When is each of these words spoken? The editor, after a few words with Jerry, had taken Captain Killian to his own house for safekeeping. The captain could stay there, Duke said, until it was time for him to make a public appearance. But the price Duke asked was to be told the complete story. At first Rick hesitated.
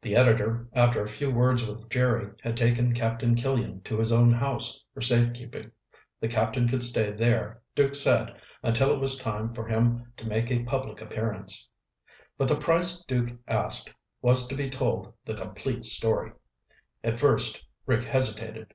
The 0.00 0.16
editor, 0.16 0.68
after 0.72 1.02
a 1.02 1.06
few 1.06 1.30
words 1.30 1.66
with 1.68 1.90
Jerry, 1.90 2.30
had 2.42 2.56
taken 2.56 2.94
Captain 2.94 3.34
Killian 3.34 3.82
to 3.82 3.98
his 3.98 4.10
own 4.10 4.32
house 4.32 4.82
for 4.94 5.02
safekeeping. 5.02 5.70
The 6.18 6.28
captain 6.28 6.66
could 6.66 6.82
stay 6.82 7.10
there, 7.10 7.60
Duke 7.74 7.94
said, 7.94 8.40
until 8.62 8.90
it 8.94 8.98
was 9.00 9.18
time 9.18 9.52
for 9.52 9.66
him 9.68 10.14
to 10.16 10.26
make 10.26 10.50
a 10.50 10.64
public 10.64 11.02
appearance. 11.02 11.68
But 12.38 12.48
the 12.48 12.56
price 12.56 13.04
Duke 13.04 13.36
asked 13.46 13.94
was 14.22 14.46
to 14.46 14.54
be 14.56 14.70
told 14.70 15.12
the 15.26 15.34
complete 15.34 15.84
story. 15.84 16.32
At 17.04 17.18
first 17.18 17.62
Rick 17.84 18.04
hesitated. 18.06 18.72